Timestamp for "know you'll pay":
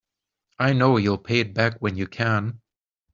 0.73-1.41